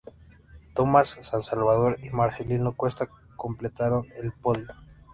[0.73, 3.07] Tomás San Salvador y Marcelino Cuesta
[3.37, 4.69] completaron el podio.